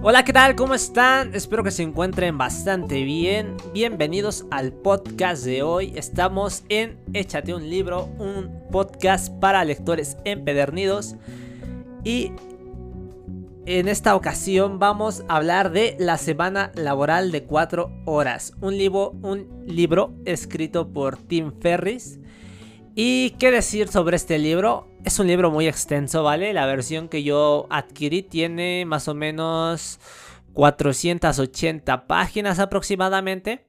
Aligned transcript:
Hola, 0.00 0.24
¿qué 0.24 0.32
tal? 0.32 0.56
¿Cómo 0.56 0.74
están? 0.74 1.34
Espero 1.34 1.62
que 1.62 1.70
se 1.70 1.82
encuentren 1.82 2.38
bastante 2.38 3.02
bien. 3.04 3.56
Bienvenidos 3.72 4.46
al 4.50 4.72
podcast 4.72 5.44
de 5.44 5.62
hoy. 5.62 5.92
Estamos 5.94 6.64
en 6.68 6.98
Échate 7.12 7.54
un 7.54 7.68
libro, 7.68 8.06
un 8.18 8.50
podcast 8.72 9.32
para 9.38 9.64
lectores 9.64 10.16
empedernidos. 10.24 11.16
Y 12.02 12.32
en 13.66 13.86
esta 13.86 14.16
ocasión 14.16 14.80
vamos 14.80 15.24
a 15.28 15.36
hablar 15.36 15.70
de 15.70 15.96
la 16.00 16.18
semana 16.18 16.72
laboral 16.74 17.30
de 17.30 17.44
4 17.44 18.02
horas. 18.06 18.54
Un 18.60 18.76
libro, 18.76 19.10
un 19.22 19.64
libro 19.66 20.14
escrito 20.24 20.88
por 20.92 21.16
Tim 21.16 21.52
Ferris. 21.60 22.18
¿Y 22.94 23.30
qué 23.38 23.50
decir 23.50 23.88
sobre 23.88 24.16
este 24.16 24.38
libro? 24.38 24.86
Es 25.02 25.18
un 25.18 25.26
libro 25.26 25.50
muy 25.50 25.66
extenso, 25.66 26.22
¿vale? 26.22 26.52
La 26.52 26.66
versión 26.66 27.08
que 27.08 27.22
yo 27.22 27.66
adquirí 27.70 28.22
tiene 28.22 28.84
más 28.84 29.08
o 29.08 29.14
menos 29.14 29.98
480 30.52 32.06
páginas 32.06 32.58
aproximadamente. 32.58 33.66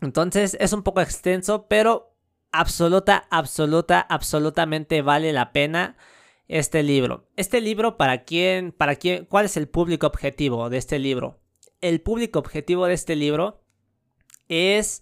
Entonces 0.00 0.56
es 0.58 0.72
un 0.72 0.82
poco 0.82 1.02
extenso, 1.02 1.68
pero 1.68 2.16
absoluta, 2.50 3.28
absoluta, 3.30 4.00
absolutamente 4.00 5.00
vale 5.00 5.32
la 5.32 5.52
pena 5.52 5.96
este 6.48 6.82
libro. 6.82 7.28
Este 7.36 7.60
libro, 7.60 7.96
¿para 7.96 8.24
quién? 8.24 8.72
¿Para 8.72 8.96
quién? 8.96 9.24
¿Cuál 9.24 9.44
es 9.44 9.56
el 9.56 9.68
público 9.68 10.08
objetivo 10.08 10.68
de 10.68 10.78
este 10.78 10.98
libro? 10.98 11.38
El 11.80 12.00
público 12.00 12.40
objetivo 12.40 12.86
de 12.86 12.94
este 12.94 13.14
libro 13.14 13.62
es 14.48 15.00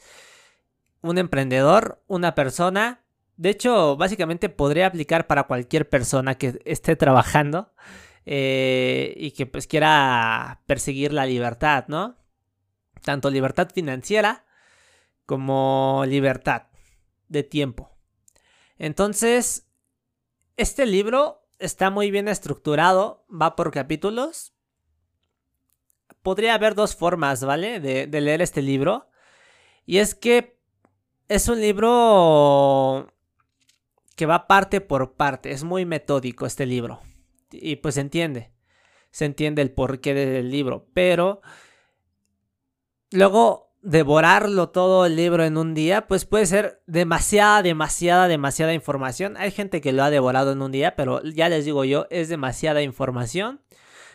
un 1.02 1.18
emprendedor, 1.18 2.02
una 2.06 2.34
persona. 2.34 3.04
De 3.36 3.50
hecho, 3.50 3.96
básicamente 3.96 4.48
podría 4.48 4.86
aplicar 4.86 5.26
para 5.26 5.44
cualquier 5.44 5.88
persona 5.88 6.36
que 6.36 6.60
esté 6.64 6.96
trabajando 6.96 7.72
eh, 8.24 9.14
y 9.16 9.32
que 9.32 9.46
pues 9.46 9.66
quiera 9.66 10.62
perseguir 10.66 11.12
la 11.12 11.26
libertad, 11.26 11.84
¿no? 11.88 12.16
Tanto 13.02 13.30
libertad 13.30 13.68
financiera 13.74 14.46
como 15.26 16.04
libertad 16.06 16.68
de 17.28 17.42
tiempo. 17.42 17.90
Entonces, 18.78 19.66
este 20.56 20.86
libro 20.86 21.48
está 21.58 21.90
muy 21.90 22.10
bien 22.10 22.28
estructurado, 22.28 23.26
va 23.28 23.56
por 23.56 23.72
capítulos. 23.72 24.52
Podría 26.22 26.54
haber 26.54 26.76
dos 26.76 26.94
formas, 26.94 27.44
¿vale? 27.44 27.80
De, 27.80 28.06
de 28.06 28.20
leer 28.20 28.42
este 28.42 28.62
libro. 28.62 29.08
Y 29.84 29.98
es 29.98 30.14
que 30.14 30.61
es 31.28 31.48
un 31.48 31.60
libro 31.60 33.12
que 34.16 34.26
va 34.26 34.46
parte 34.46 34.80
por 34.80 35.14
parte. 35.14 35.52
Es 35.52 35.64
muy 35.64 35.84
metódico 35.84 36.46
este 36.46 36.66
libro. 36.66 37.00
Y 37.50 37.76
pues 37.76 37.96
se 37.96 38.00
entiende. 38.02 38.52
Se 39.10 39.24
entiende 39.24 39.62
el 39.62 39.72
porqué 39.72 40.14
del 40.14 40.50
libro. 40.50 40.88
Pero 40.94 41.42
luego 43.10 43.72
devorarlo 43.82 44.68
todo 44.68 45.06
el 45.06 45.16
libro 45.16 45.44
en 45.44 45.56
un 45.56 45.74
día, 45.74 46.06
pues 46.06 46.24
puede 46.24 46.46
ser 46.46 46.82
demasiada, 46.86 47.62
demasiada, 47.62 48.28
demasiada 48.28 48.74
información. 48.74 49.36
Hay 49.36 49.50
gente 49.50 49.80
que 49.80 49.92
lo 49.92 50.04
ha 50.04 50.10
devorado 50.10 50.52
en 50.52 50.62
un 50.62 50.70
día, 50.70 50.94
pero 50.94 51.22
ya 51.22 51.48
les 51.48 51.64
digo 51.64 51.84
yo, 51.84 52.06
es 52.10 52.28
demasiada 52.28 52.82
información. 52.82 53.60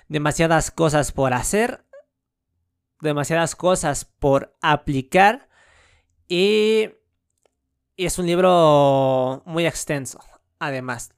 Demasiadas 0.08 0.72
cosas 0.72 1.12
por 1.12 1.34
hacer. 1.34 1.84
Demasiadas 3.02 3.56
cosas 3.56 4.06
por 4.06 4.56
aplicar. 4.62 5.50
Y 6.28 6.89
es 7.95 8.20
un 8.20 8.28
libro 8.28 9.44
muy 9.45 9.66
extenso, 9.66 10.20
además. 10.59 11.14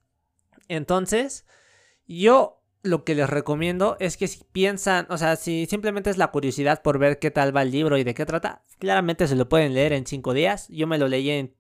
Entonces, 0.68 1.46
yo 2.08 2.62
lo 2.84 3.04
que 3.04 3.16
les 3.16 3.30
recomiendo 3.30 3.98
es 4.00 4.18
que 4.18 4.28
si 4.28 4.44
piensan, 4.52 5.06
o 5.10 5.18
sea, 5.18 5.36
si 5.36 5.66
simplemente 5.66 6.10
es 6.10 6.18
la 6.18 6.32
curiosidad 6.32 6.82
por 6.82 6.98
ver 6.98 7.20
qué 7.20 7.32
tal 7.32 7.56
va 7.56 7.64
el 7.64 7.72
libro 7.72 7.98
y 7.98 8.04
de 8.04 8.14
qué 8.14 8.26
trata, 8.26 8.64
claramente 8.78 9.28
se 9.28 9.36
lo 9.36 9.50
pueden 9.50 9.74
leer 9.74 9.94
en 9.94 10.06
cinco 10.06 10.34
días. 10.34 10.68
Yo 10.70 10.88
me 10.88 10.98
lo 10.98 11.08
leí 11.08 11.30
en 11.30 11.56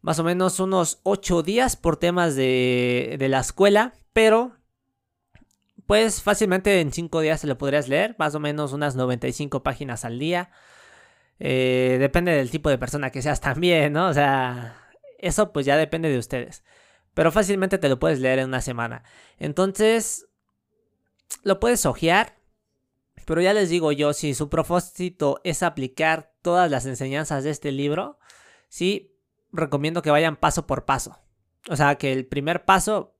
más 0.00 0.18
o 0.18 0.24
menos 0.24 0.60
unos 0.60 1.00
ocho 1.02 1.42
días 1.42 1.76
por 1.76 1.96
temas 1.96 2.36
de, 2.36 3.16
de 3.18 3.28
la 3.28 3.40
escuela, 3.40 3.94
pero 4.12 4.56
pues 5.86 6.22
fácilmente 6.22 6.80
en 6.80 6.92
cinco 6.92 7.20
días 7.20 7.40
se 7.40 7.46
lo 7.46 7.56
podrías 7.56 7.88
leer, 7.88 8.14
más 8.18 8.34
o 8.34 8.40
menos 8.40 8.72
unas 8.72 8.94
95 8.94 9.62
páginas 9.62 10.04
al 10.04 10.18
día. 10.18 10.50
Eh, 11.38 11.96
depende 12.00 12.32
del 12.32 12.50
tipo 12.50 12.68
de 12.70 12.78
persona 12.78 13.10
que 13.10 13.22
seas 13.22 13.40
también, 13.42 13.92
¿no? 13.92 14.08
O 14.08 14.14
sea, 14.14 14.88
eso 15.18 15.52
pues 15.52 15.66
ya 15.66 15.76
depende 15.76 16.10
de 16.10 16.18
ustedes. 16.18 16.64
Pero 17.14 17.32
fácilmente 17.32 17.78
te 17.78 17.88
lo 17.88 17.98
puedes 17.98 18.20
leer 18.20 18.38
en 18.38 18.48
una 18.48 18.60
semana. 18.60 19.02
Entonces, 19.38 20.28
lo 21.42 21.60
puedes 21.60 21.84
ojear. 21.86 22.38
Pero 23.26 23.42
ya 23.42 23.52
les 23.52 23.68
digo 23.68 23.92
yo, 23.92 24.12
si 24.12 24.34
su 24.34 24.48
propósito 24.48 25.40
es 25.44 25.62
aplicar 25.62 26.32
todas 26.40 26.70
las 26.70 26.86
enseñanzas 26.86 27.44
de 27.44 27.50
este 27.50 27.72
libro, 27.72 28.18
sí, 28.68 29.18
recomiendo 29.52 30.00
que 30.00 30.10
vayan 30.10 30.36
paso 30.36 30.66
por 30.66 30.84
paso. 30.84 31.18
O 31.68 31.76
sea, 31.76 31.96
que 31.96 32.12
el 32.12 32.26
primer 32.26 32.64
paso 32.64 33.16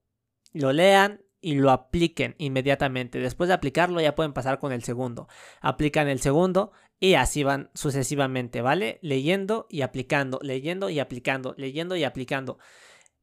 lo 0.53 0.73
lean 0.73 1.23
y 1.41 1.55
lo 1.55 1.71
apliquen 1.71 2.35
inmediatamente. 2.39 3.19
Después 3.19 3.49
de 3.49 3.55
aplicarlo 3.55 4.00
ya 4.00 4.15
pueden 4.15 4.33
pasar 4.33 4.59
con 4.59 4.73
el 4.73 4.83
segundo. 4.83 5.29
Aplican 5.61 6.09
el 6.09 6.21
segundo 6.21 6.73
y 7.00 7.14
así 7.14 7.44
van 7.44 7.70
sucesivamente, 7.75 8.60
¿vale? 8.60 8.98
Leyendo 9.03 9.66
y 9.70 9.82
aplicando, 9.82 10.38
leyendo 10.42 10.91
y 10.91 10.98
aplicando, 10.98 11.54
leyendo 11.56 11.97
y 11.97 12.04
aplicando. 12.04 12.59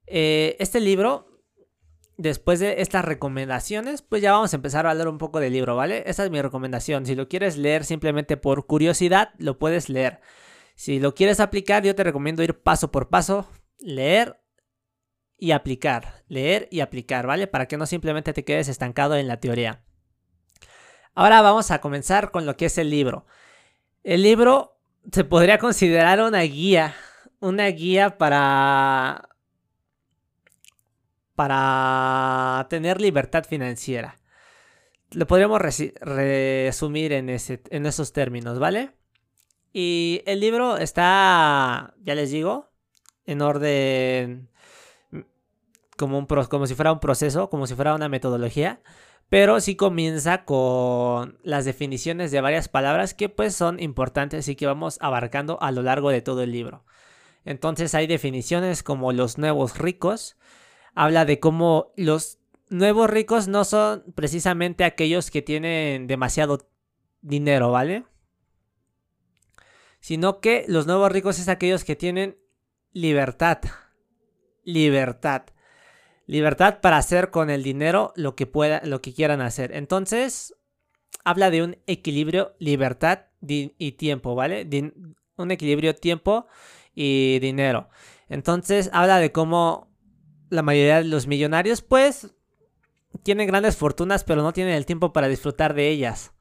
Eh, 0.08 0.56
este 0.60 0.80
libro, 0.80 1.42
después 2.18 2.60
de 2.60 2.82
estas 2.82 3.04
recomendaciones, 3.04 4.02
pues 4.02 4.22
ya 4.22 4.32
vamos 4.32 4.54
a 4.54 4.56
empezar 4.56 4.86
a 4.86 4.92
hablar 4.92 5.10
un 5.10 5.18
poco 5.18 5.40
del 5.40 5.54
libro, 5.54 5.76
¿vale? 5.76 6.04
Esa 6.06 6.24
es 6.24 6.32
mi 6.32 6.42
recomendación. 6.42 7.06
Si 7.06 7.16
lo 7.16 7.28
quieres 7.28 7.58
leer 7.58 7.84
simplemente 7.84 8.38
por 8.38 8.66
curiosidad, 8.66 9.34
lo 9.38 9.60
puedes 9.60 9.90
leer. 9.90 10.22
Si 10.76 11.00
lo 11.00 11.14
quieres 11.14 11.40
aplicar, 11.40 11.84
yo 11.84 11.96
te 11.96 12.04
recomiendo 12.04 12.44
ir 12.44 12.62
paso 12.62 12.92
por 12.92 13.10
paso, 13.10 13.50
leer 13.80 14.42
y 15.38 15.52
aplicar, 15.52 16.24
leer 16.28 16.70
y 16.72 16.80
aplicar, 16.80 17.28
¿vale? 17.28 17.48
Para 17.48 17.68
que 17.68 17.78
no 17.78 17.86
simplemente 17.86 18.32
te 18.32 18.46
quedes 18.46 18.70
estancado 18.70 19.16
en 19.16 19.28
la 19.28 19.40
teoría. 19.40 19.84
Ahora 21.14 21.42
vamos 21.42 21.72
a 21.72 21.80
comenzar 21.80 22.32
con 22.32 22.46
lo 22.46 22.56
que 22.58 22.66
es 22.66 22.78
el 22.78 22.90
libro. 22.90 23.26
El 24.06 24.22
libro 24.22 24.78
se 25.12 25.24
podría 25.24 25.58
considerar 25.58 26.22
una 26.22 26.42
guía, 26.42 26.96
una 27.40 27.66
guía 27.66 28.20
para 28.20 29.30
para 31.34 32.68
tener 32.70 33.02
libertad 33.02 33.46
financiera. 33.46 34.20
Lo 35.10 35.26
podríamos 35.26 35.60
resumir 35.60 37.14
en, 37.14 37.30
ese, 37.30 37.64
en 37.72 37.88
esos 37.88 38.14
términos, 38.14 38.60
¿vale? 38.60 38.92
Y 39.74 40.22
el 40.28 40.40
libro 40.40 40.78
está, 40.78 41.96
ya 42.04 42.14
les 42.14 42.30
digo, 42.30 42.70
en 43.26 43.42
orden 43.42 44.50
como, 45.98 46.20
un, 46.20 46.28
como 46.28 46.68
si 46.68 46.76
fuera 46.76 46.92
un 46.92 47.00
proceso, 47.00 47.50
como 47.50 47.66
si 47.66 47.74
fuera 47.74 47.96
una 47.96 48.08
metodología 48.08 48.82
pero 49.30 49.60
sí 49.60 49.76
comienza 49.76 50.46
con 50.46 51.40
las 51.44 51.66
definiciones 51.66 52.32
de 52.32 52.42
varias 52.42 52.70
palabras 52.70 53.14
que 53.14 53.30
pues 53.30 53.56
son 53.56 53.80
importantes 53.80 54.48
y 54.48 54.56
que 54.56 54.68
vamos 54.68 54.98
abarcando 55.02 55.62
a 55.62 55.72
lo 55.72 55.82
largo 55.82 56.10
de 56.10 56.22
todo 56.22 56.44
el 56.44 56.52
libro. 56.52 56.86
Entonces 57.44 57.96
hay 57.96 58.08
definiciones 58.08 58.84
como 58.84 59.12
los 59.12 59.38
nuevos 59.38 59.78
ricos, 59.78 60.38
habla 60.94 61.26
de 61.26 61.40
cómo 61.40 61.92
los 61.96 62.40
nuevos 62.70 63.10
ricos 63.10 63.48
no 63.48 63.66
son 63.66 64.04
precisamente 64.16 64.84
aquellos 64.84 65.32
que 65.32 65.42
tienen 65.42 66.08
demasiado 66.08 66.70
dinero, 67.22 67.72
¿vale? 67.72 68.06
Sino 70.00 70.40
que 70.40 70.66
los 70.68 70.86
nuevos 70.86 71.12
ricos 71.12 71.40
es 71.40 71.50
aquellos 71.50 71.84
que 71.84 71.96
tienen 71.96 72.38
libertad. 72.92 73.60
Libertad 74.64 75.46
libertad 76.26 76.80
para 76.82 76.98
hacer 76.98 77.30
con 77.30 77.50
el 77.50 77.64
dinero 77.64 78.14
lo 78.16 78.36
que 78.36 78.48
pueda, 78.48 78.82
lo 78.84 79.02
que 79.02 79.14
quieran 79.14 79.42
hacer. 79.42 79.76
Entonces, 79.76 80.56
habla 81.24 81.50
de 81.50 81.64
un 81.64 81.78
equilibrio, 81.88 82.56
libertad 82.60 83.26
y 83.48 83.92
tiempo, 83.94 84.36
¿vale? 84.36 84.68
un 85.38 85.52
equilibrio 85.52 85.96
tiempo 85.96 86.48
y 86.94 87.40
dinero. 87.40 87.90
Entonces, 88.30 88.90
habla 88.94 89.20
de 89.20 89.32
cómo 89.32 89.92
la 90.50 90.62
mayoría 90.62 90.98
de 90.98 91.06
los 91.06 91.28
millonarios, 91.28 91.82
pues, 91.82 92.36
tienen 93.24 93.48
grandes 93.48 93.78
fortunas, 93.78 94.24
pero 94.24 94.42
no 94.42 94.54
tienen 94.54 94.74
el 94.74 94.86
tiempo 94.86 95.14
para 95.14 95.28
disfrutar 95.28 95.74
de 95.74 95.90
ellas. 95.90 96.34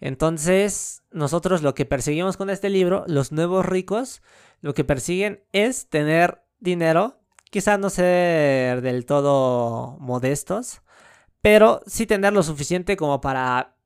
Entonces, 0.00 1.02
nosotros 1.10 1.62
lo 1.62 1.74
que 1.74 1.86
perseguimos 1.86 2.36
con 2.36 2.50
este 2.50 2.68
libro, 2.68 3.04
los 3.06 3.32
nuevos 3.32 3.64
ricos, 3.64 4.22
lo 4.60 4.74
que 4.74 4.84
persiguen 4.84 5.44
es 5.52 5.88
tener 5.88 6.42
dinero 6.58 7.20
Quizás 7.56 7.78
no 7.78 7.88
ser 7.88 8.82
del 8.82 9.06
todo 9.06 9.96
modestos, 9.98 10.82
pero 11.40 11.80
sí 11.86 12.04
tener 12.04 12.34
lo 12.34 12.42
suficiente 12.42 12.98
como 12.98 13.22
para 13.22 13.78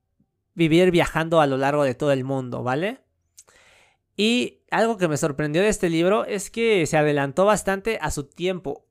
vivir 0.55 0.91
viajando 0.91 1.41
a 1.41 1.47
lo 1.47 1.57
largo 1.57 1.85
de 1.85 1.95
todo 1.95 2.11
el 2.11 2.25
mundo, 2.25 2.65
¿vale? 2.65 2.99
Y 4.17 4.65
algo 4.73 4.97
que 4.97 5.07
me 5.07 5.17
sorprendió 5.17 5.63
de 5.63 5.69
este 5.69 5.89
libro 5.89 6.25
es 6.25 6.51
que 6.51 6.85
se 6.87 6.97
adelantó 6.97 7.45
bastante 7.45 8.01
a 8.03 8.11
su 8.11 8.25
tiempo. 8.25 8.89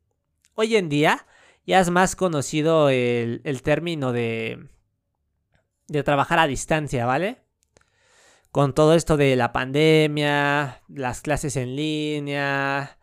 Hoy 0.56 0.78
en 0.78 0.88
día 0.88 1.28
ya 1.66 1.82
es 1.82 1.90
más 1.90 2.16
conocido 2.16 2.88
el, 2.88 3.62
término 3.62 4.14
de, 4.14 4.66
de 5.90 6.04
trabajar 6.04 6.40
a 6.40 6.48
distancia, 6.48 7.06
¿vale? 7.06 7.42
Con 8.54 8.74
todo 8.74 8.94
esto 8.94 9.18
de 9.18 9.36
la 9.36 9.52
pandemia, 9.52 10.84
las 10.88 11.20
clases 11.20 11.58
en 11.58 11.76
línea, 11.76 12.96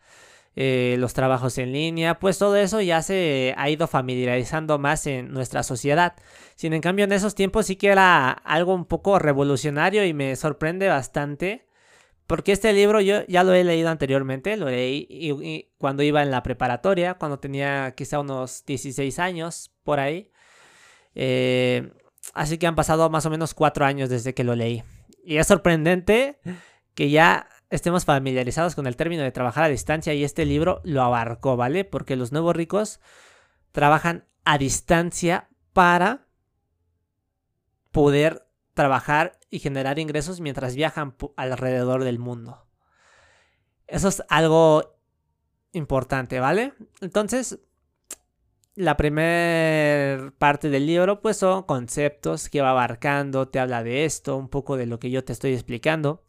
eh, 0.59 0.95
los 0.97 1.13
trabajos 1.13 1.59
en 1.59 1.71
línea, 1.71 2.17
pues 2.17 2.39
todo 2.39 2.55
eso 2.55 2.81
ya 2.81 3.03
se 3.03 3.53
ha 3.57 3.69
ido 3.69 3.85
familiarizando 3.85 4.79
más 4.79 5.05
en 5.05 5.31
nuestra 5.31 5.61
sociedad. 5.61 6.15
Sin 6.55 6.73
en 6.73 6.81
cambio 6.81 7.05
en 7.05 7.11
esos 7.11 7.35
tiempos 7.35 7.67
sí 7.67 7.75
que 7.75 7.89
era 7.89 8.31
algo 8.31 8.73
un 8.73 8.85
poco 8.85 9.19
revolucionario 9.19 10.03
y 10.03 10.15
me 10.15 10.35
sorprende 10.35 10.87
bastante. 10.87 11.67
Porque 12.25 12.53
este 12.53 12.73
libro 12.73 13.01
yo 13.01 13.23
ya 13.27 13.43
lo 13.43 13.53
he 13.53 13.63
leído 13.63 13.89
anteriormente, 13.89 14.57
lo 14.57 14.67
leí 14.67 15.69
cuando 15.77 16.01
iba 16.01 16.23
en 16.23 16.31
la 16.31 16.41
preparatoria, 16.41 17.13
cuando 17.13 17.37
tenía 17.37 17.93
quizá 17.95 18.19
unos 18.19 18.65
16 18.65 19.19
años 19.19 19.71
por 19.83 19.99
ahí. 19.99 20.31
Eh, 21.13 21.91
así 22.33 22.57
que 22.57 22.65
han 22.65 22.73
pasado 22.73 23.11
más 23.11 23.27
o 23.27 23.29
menos 23.29 23.53
cuatro 23.53 23.85
años 23.85 24.09
desde 24.09 24.33
que 24.33 24.43
lo 24.43 24.55
leí. 24.55 24.83
Y 25.23 25.37
es 25.37 25.45
sorprendente 25.45 26.39
que 26.95 27.11
ya 27.11 27.47
estemos 27.69 28.05
familiarizados 28.05 28.75
con 28.75 28.87
el 28.87 28.95
término 28.95 29.23
de 29.23 29.31
trabajar 29.31 29.65
a 29.65 29.69
distancia 29.69 30.13
y 30.13 30.23
este 30.23 30.45
libro 30.45 30.81
lo 30.83 31.01
abarcó, 31.01 31.57
¿vale? 31.57 31.85
Porque 31.85 32.15
los 32.15 32.31
nuevos 32.31 32.55
ricos 32.55 32.99
trabajan 33.71 34.25
a 34.45 34.57
distancia 34.57 35.49
para 35.73 36.27
poder 37.91 38.47
trabajar 38.73 39.39
y 39.49 39.59
generar 39.59 39.99
ingresos 39.99 40.39
mientras 40.39 40.75
viajan 40.75 41.15
alrededor 41.35 42.03
del 42.03 42.19
mundo. 42.19 42.65
Eso 43.87 44.07
es 44.07 44.23
algo 44.29 44.97
importante, 45.73 46.39
¿vale? 46.39 46.73
Entonces, 47.01 47.59
la 48.75 48.95
primera 48.95 50.31
parte 50.37 50.69
del 50.69 50.85
libro 50.85 51.21
pues 51.21 51.37
son 51.37 51.63
conceptos 51.63 52.49
que 52.49 52.61
va 52.61 52.69
abarcando, 52.69 53.47
te 53.47 53.59
habla 53.59 53.83
de 53.83 54.05
esto, 54.05 54.37
un 54.37 54.49
poco 54.49 54.77
de 54.77 54.85
lo 54.85 54.99
que 54.99 55.09
yo 55.09 55.23
te 55.23 55.33
estoy 55.33 55.53
explicando. 55.53 56.23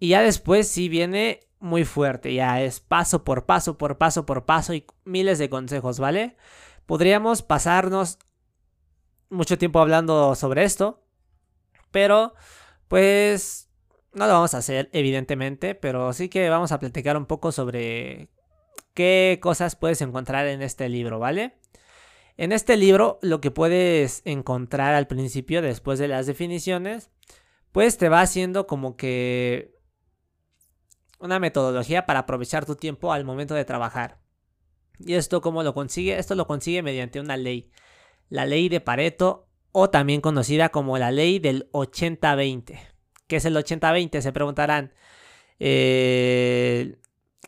Y 0.00 0.08
ya 0.08 0.22
después 0.22 0.66
sí 0.66 0.88
viene 0.88 1.40
muy 1.60 1.84
fuerte, 1.84 2.32
ya 2.32 2.62
es 2.62 2.80
paso 2.80 3.22
por 3.22 3.44
paso, 3.44 3.76
por 3.76 3.98
paso 3.98 4.24
por 4.24 4.46
paso 4.46 4.72
y 4.74 4.86
miles 5.04 5.38
de 5.38 5.50
consejos, 5.50 6.00
¿vale? 6.00 6.36
Podríamos 6.86 7.42
pasarnos 7.42 8.18
mucho 9.28 9.58
tiempo 9.58 9.78
hablando 9.78 10.34
sobre 10.34 10.64
esto, 10.64 11.04
pero 11.90 12.34
pues 12.88 13.68
no 14.14 14.26
lo 14.26 14.32
vamos 14.32 14.54
a 14.54 14.58
hacer 14.58 14.88
evidentemente, 14.92 15.74
pero 15.74 16.12
sí 16.14 16.30
que 16.30 16.48
vamos 16.48 16.72
a 16.72 16.80
platicar 16.80 17.18
un 17.18 17.26
poco 17.26 17.52
sobre 17.52 18.30
qué 18.94 19.38
cosas 19.42 19.76
puedes 19.76 20.00
encontrar 20.00 20.46
en 20.46 20.62
este 20.62 20.88
libro, 20.88 21.18
¿vale? 21.18 21.58
En 22.38 22.52
este 22.52 22.78
libro 22.78 23.18
lo 23.20 23.42
que 23.42 23.50
puedes 23.50 24.22
encontrar 24.24 24.94
al 24.94 25.06
principio, 25.06 25.60
después 25.60 25.98
de 25.98 26.08
las 26.08 26.26
definiciones, 26.26 27.10
pues 27.70 27.98
te 27.98 28.08
va 28.08 28.22
haciendo 28.22 28.66
como 28.66 28.96
que 28.96 29.78
una 31.20 31.38
metodología 31.38 32.06
para 32.06 32.20
aprovechar 32.20 32.66
tu 32.66 32.74
tiempo 32.74 33.12
al 33.12 33.24
momento 33.24 33.54
de 33.54 33.64
trabajar. 33.64 34.18
¿Y 34.98 35.14
esto 35.14 35.40
cómo 35.40 35.62
lo 35.62 35.74
consigue? 35.74 36.18
Esto 36.18 36.34
lo 36.34 36.46
consigue 36.46 36.82
mediante 36.82 37.20
una 37.20 37.36
ley. 37.36 37.70
La 38.28 38.46
ley 38.46 38.68
de 38.68 38.80
Pareto 38.80 39.48
o 39.72 39.90
también 39.90 40.20
conocida 40.20 40.70
como 40.70 40.98
la 40.98 41.10
ley 41.10 41.38
del 41.38 41.70
80-20. 41.72 42.78
¿Qué 43.26 43.36
es 43.36 43.44
el 43.44 43.56
80-20? 43.56 44.20
Se 44.20 44.32
preguntarán. 44.32 44.92
Eh, 45.58 46.98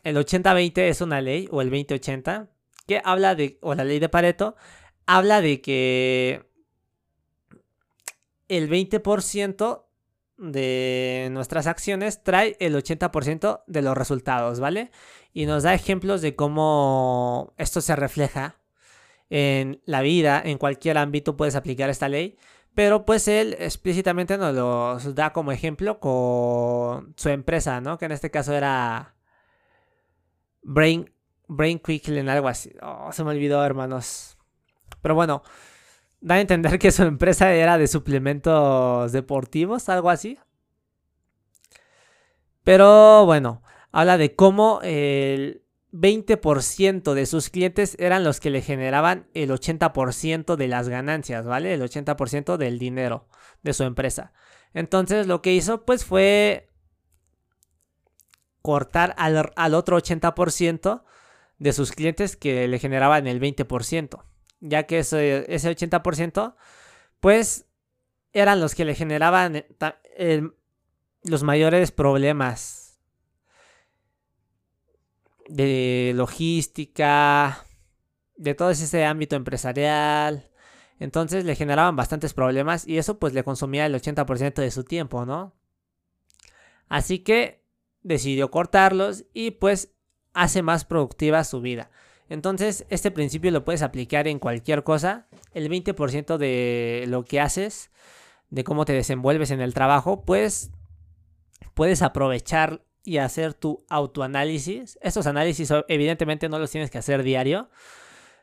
el 0.03 0.17
80-20 0.17 0.77
es 0.79 1.01
una 1.01 1.21
ley 1.21 1.47
o 1.51 1.61
el 1.61 1.71
20-80 1.71 2.49
que 2.87 3.01
habla 3.03 3.35
de, 3.35 3.57
o 3.61 3.75
la 3.75 3.83
ley 3.83 3.99
de 3.99 4.09
Pareto, 4.09 4.55
habla 5.05 5.41
de 5.41 5.61
que 5.61 6.45
el 8.49 8.69
20% 8.69 9.85
de 10.37 11.29
nuestras 11.31 11.67
acciones 11.67 12.23
trae 12.23 12.57
el 12.59 12.75
80% 12.75 13.63
de 13.67 13.81
los 13.81 13.97
resultados, 13.97 14.59
¿vale? 14.59 14.91
Y 15.33 15.45
nos 15.45 15.63
da 15.63 15.73
ejemplos 15.73 16.21
de 16.21 16.35
cómo 16.35 17.53
esto 17.57 17.81
se 17.81 17.95
refleja 17.95 18.57
en 19.29 19.81
la 19.85 20.01
vida, 20.01 20.41
en 20.43 20.57
cualquier 20.57 20.97
ámbito 20.97 21.37
puedes 21.37 21.55
aplicar 21.55 21.89
esta 21.89 22.09
ley, 22.09 22.37
pero 22.75 23.05
pues 23.05 23.27
él 23.27 23.55
explícitamente 23.59 24.37
nos 24.37 24.53
lo 24.53 24.99
da 25.13 25.33
como 25.33 25.51
ejemplo 25.51 25.99
con 25.99 27.13
su 27.17 27.29
empresa, 27.29 27.81
¿no? 27.81 27.97
Que 27.97 28.05
en 28.05 28.11
este 28.11 28.31
caso 28.31 28.53
era 28.53 29.15
Brain, 30.63 31.11
Brain 31.47 31.81
en 31.85 32.29
algo 32.29 32.47
así. 32.47 32.73
Oh, 32.81 33.11
se 33.11 33.23
me 33.23 33.31
olvidó, 33.31 33.63
hermanos. 33.63 34.37
Pero 35.01 35.15
bueno, 35.15 35.43
da 36.23 36.35
a 36.35 36.41
entender 36.41 36.79
que 36.79 36.91
su 36.91 37.03
empresa 37.03 37.53
era 37.53 37.77
de 37.77 37.87
suplementos 37.87 39.11
deportivos, 39.11 39.89
algo 39.89 40.09
así. 40.09 40.39
Pero 42.63 43.25
bueno, 43.25 43.61
habla 43.91 44.17
de 44.17 44.33
cómo 44.33 44.79
el 44.83 45.63
20% 45.91 47.13
de 47.13 47.25
sus 47.25 47.49
clientes 47.49 47.97
eran 47.99 48.23
los 48.23 48.39
que 48.39 48.51
le 48.51 48.61
generaban 48.61 49.27
el 49.33 49.51
80% 49.51 50.55
de 50.55 50.67
las 50.69 50.87
ganancias, 50.87 51.45
¿vale? 51.45 51.73
El 51.73 51.81
80% 51.81 52.55
del 52.55 52.79
dinero 52.79 53.27
de 53.61 53.73
su 53.73 53.83
empresa. 53.83 54.31
Entonces 54.73 55.27
lo 55.27 55.41
que 55.41 55.53
hizo 55.53 55.83
pues 55.83 56.05
fue 56.05 56.69
cortar 58.61 59.13
al, 59.17 59.51
al 59.57 59.73
otro 59.73 59.97
80% 59.97 61.03
de 61.59 61.73
sus 61.73 61.91
clientes 61.91 62.37
que 62.37 62.65
le 62.69 62.79
generaban 62.79 63.27
el 63.27 63.41
20% 63.41 64.23
ya 64.63 64.83
que 64.83 64.99
ese, 64.99 65.45
80% 65.47 66.55
pues 67.19 67.67
eran 68.31 68.59
los 68.59 68.73
que 68.73 68.85
le 68.85 68.95
generaban 68.95 69.65
eh, 70.17 70.49
los 71.23 71.43
mayores 71.43 71.91
problemas 71.91 72.99
de 75.47 76.13
logística, 76.15 77.65
de 78.37 78.55
todo 78.55 78.71
ese 78.71 79.05
ámbito 79.05 79.35
empresarial. 79.35 80.49
Entonces 80.99 81.43
le 81.43 81.55
generaban 81.55 81.95
bastantes 81.95 82.33
problemas 82.33 82.87
y 82.87 82.97
eso 82.97 83.19
pues 83.19 83.33
le 83.33 83.43
consumía 83.43 83.85
el 83.85 83.93
80% 83.93 84.55
de 84.55 84.71
su 84.71 84.85
tiempo, 84.85 85.25
¿no? 85.25 85.53
Así 86.87 87.19
que 87.19 87.63
decidió 88.01 88.49
cortarlos 88.49 89.25
y 89.33 89.51
pues 89.51 89.93
hace 90.33 90.61
más 90.61 90.85
productiva 90.85 91.43
su 91.43 91.61
vida. 91.61 91.91
Entonces, 92.33 92.87
este 92.89 93.11
principio 93.11 93.51
lo 93.51 93.63
puedes 93.63 93.83
aplicar 93.83 94.27
en 94.27 94.39
cualquier 94.39 94.83
cosa. 94.83 95.27
El 95.53 95.69
20% 95.69 96.37
de 96.37 97.05
lo 97.07 97.25
que 97.25 97.39
haces, 97.39 97.91
de 98.49 98.63
cómo 98.63 98.85
te 98.85 98.93
desenvuelves 98.93 99.51
en 99.51 99.61
el 99.61 99.75
trabajo, 99.75 100.25
pues 100.25 100.71
puedes 101.75 102.01
aprovechar 102.01 102.83
y 103.03 103.19
hacer 103.19 103.53
tu 103.53 103.85
autoanálisis. 103.87 104.97
Estos 105.03 105.27
análisis 105.27 105.71
evidentemente 105.87 106.49
no 106.49 106.57
los 106.57 106.71
tienes 106.71 106.89
que 106.89 106.97
hacer 106.97 107.21
diario. 107.21 107.69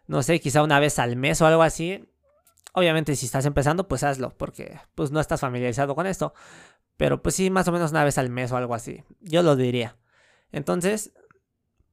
No 0.07 0.23
sé, 0.23 0.39
quizá 0.39 0.63
una 0.63 0.79
vez 0.79 1.01
al 1.01 1.17
mes 1.17 1.41
o 1.41 1.47
algo 1.47 1.65
así. 1.65 2.09
Obviamente 2.75 3.17
si 3.17 3.27
estás 3.27 3.45
empezando, 3.45 3.89
pues 3.89 4.05
hazlo, 4.05 4.37
porque 4.37 4.79
pues 4.95 5.11
no 5.11 5.19
estás 5.19 5.41
familiarizado 5.41 5.97
con 5.97 6.07
esto. 6.07 6.33
Pero 6.97 7.23
pues 7.23 7.35
sí, 7.35 7.51
más 7.51 7.67
o 7.67 7.73
menos 7.73 7.91
una 7.91 8.05
vez 8.05 8.19
al 8.19 8.31
mes 8.31 8.53
o 8.53 8.57
algo 8.57 8.73
así. 8.73 9.03
Yo 9.21 9.43
lo 9.43 9.57
diría. 9.57 9.97
Entonces, 10.53 11.13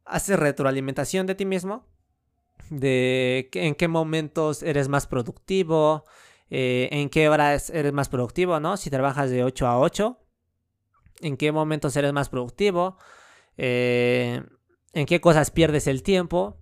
haces 0.08 0.40
retroalimentación 0.40 1.28
de 1.28 1.36
ti 1.36 1.46
mismo, 1.46 1.86
de 2.70 3.50
en 3.54 3.76
qué 3.76 3.88
momentos 3.88 4.64
eres 4.64 4.90
más 4.90 5.08
productivo, 5.08 6.04
eh, 6.50 6.90
en 6.92 7.10
qué 7.10 7.30
horas 7.30 7.70
eres 7.70 7.94
más 7.94 8.10
productivo, 8.10 8.60
¿no? 8.60 8.78
Si 8.78 8.90
trabajas 8.90 9.30
de 9.30 9.44
8 9.44 9.68
a 9.68 9.80
8, 9.80 10.18
en 11.22 11.38
qué 11.38 11.52
momentos 11.52 11.96
eres 11.96 12.14
más 12.14 12.30
productivo, 12.30 12.98
eh, 13.58 14.44
en 14.94 15.06
qué 15.06 15.22
cosas 15.22 15.52
pierdes 15.52 15.88
el 15.88 16.04
tiempo. 16.04 16.58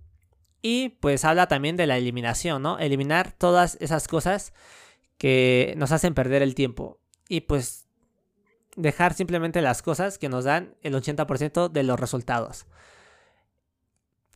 Y 0.62 0.90
pues 1.00 1.24
habla 1.24 1.46
también 1.46 1.76
de 1.76 1.86
la 1.86 1.96
eliminación, 1.96 2.62
¿no? 2.62 2.78
Eliminar 2.78 3.32
todas 3.32 3.76
esas 3.80 4.08
cosas 4.08 4.52
que 5.18 5.74
nos 5.76 5.92
hacen 5.92 6.14
perder 6.14 6.42
el 6.42 6.54
tiempo. 6.54 6.98
Y 7.28 7.42
pues 7.42 7.86
dejar 8.76 9.14
simplemente 9.14 9.62
las 9.62 9.82
cosas 9.82 10.18
que 10.18 10.28
nos 10.28 10.44
dan 10.44 10.74
el 10.82 10.94
80% 10.94 11.68
de 11.68 11.82
los 11.82 11.98
resultados 12.00 12.66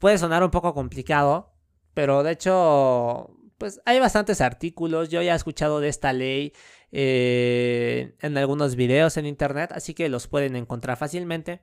puede 0.01 0.19
sonar 0.19 0.43
un 0.43 0.51
poco 0.51 0.75
complicado, 0.75 1.53
pero 1.95 2.25
de 2.25 2.33
hecho, 2.33 3.37
pues 3.59 3.81
hay 3.85 4.01
bastantes 4.01 4.41
artículos. 4.41 5.11
Yo 5.11 5.23
ya 5.23 5.35
he 5.35 5.37
escuchado 5.37 5.79
de 5.79 5.89
esta 5.89 6.13
ley 6.13 6.53
eh, 6.91 8.17
en 8.21 8.37
algunos 8.37 8.75
videos 8.75 9.17
en 9.19 9.27
internet, 9.27 9.71
así 9.73 9.95
que 9.95 10.09
los 10.09 10.27
pueden 10.27 10.57
encontrar 10.57 10.97
fácilmente. 10.97 11.63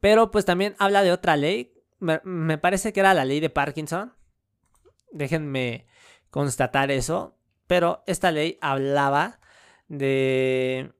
Pero 0.00 0.30
pues 0.30 0.44
también 0.44 0.76
habla 0.78 1.02
de 1.02 1.12
otra 1.12 1.36
ley. 1.36 1.74
Me, 1.98 2.58
parece 2.58 2.92
que 2.92 3.00
era 3.00 3.12
la 3.12 3.24
ley 3.24 3.40
de 3.40 3.50
Parkinson. 3.50 4.14
Déjenme 5.10 5.88
constatar 6.30 6.92
eso. 6.92 7.36
Pero 7.66 8.04
esta 8.06 8.30
ley 8.30 8.56
hablaba 8.60 9.40
de 9.88 10.92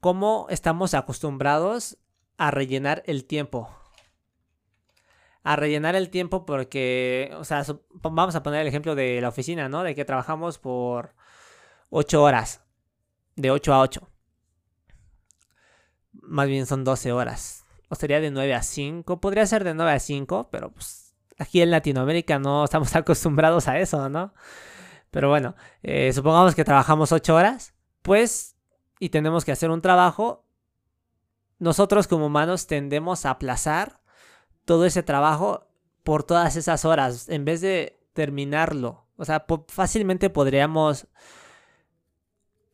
cómo 0.00 0.46
estamos 0.50 0.92
acostumbrados 0.92 1.96
a 2.36 2.50
rellenar 2.50 3.02
el 3.06 3.24
tiempo 3.24 3.70
a 5.44 5.56
rellenar 5.56 5.96
el 5.96 6.10
tiempo 6.10 6.46
porque, 6.46 7.32
o 7.36 7.44
sea, 7.44 7.64
vamos 8.02 8.34
a 8.34 8.42
poner 8.42 8.60
el 8.62 8.68
ejemplo 8.68 8.94
de 8.94 9.20
la 9.20 9.28
oficina, 9.28 9.68
¿no? 9.68 9.82
De 9.82 9.94
que 9.94 10.04
trabajamos 10.04 10.58
por 10.58 11.14
8 11.90 12.22
horas. 12.22 12.62
De 13.34 13.50
8 13.50 13.74
a 13.74 13.80
8. 13.80 14.08
Más 16.12 16.46
bien 16.48 16.66
son 16.66 16.84
12 16.84 17.12
horas. 17.12 17.64
O 17.88 17.94
sería 17.94 18.20
de 18.20 18.30
9 18.30 18.54
a 18.54 18.62
5. 18.62 19.20
Podría 19.20 19.46
ser 19.46 19.64
de 19.64 19.74
9 19.74 19.92
a 19.92 19.98
5, 19.98 20.48
pero 20.50 20.70
pues 20.70 21.14
aquí 21.38 21.60
en 21.60 21.70
Latinoamérica 21.70 22.38
no 22.38 22.64
estamos 22.64 22.94
acostumbrados 22.96 23.68
a 23.68 23.78
eso, 23.78 24.08
¿no? 24.08 24.32
Pero 25.10 25.28
bueno, 25.28 25.56
eh, 25.82 26.12
supongamos 26.12 26.54
que 26.54 26.64
trabajamos 26.64 27.12
8 27.12 27.34
horas, 27.34 27.74
pues, 28.00 28.56
y 28.98 29.10
tenemos 29.10 29.44
que 29.44 29.52
hacer 29.52 29.70
un 29.70 29.82
trabajo. 29.82 30.46
Nosotros 31.58 32.06
como 32.08 32.26
humanos 32.26 32.66
tendemos 32.66 33.26
a 33.26 33.30
aplazar 33.30 34.01
todo 34.64 34.84
ese 34.84 35.02
trabajo 35.02 35.66
por 36.02 36.24
todas 36.24 36.56
esas 36.56 36.84
horas, 36.84 37.28
en 37.28 37.44
vez 37.44 37.60
de 37.60 38.00
terminarlo. 38.12 39.06
O 39.16 39.24
sea, 39.24 39.44
fácilmente 39.68 40.30
podríamos 40.30 41.06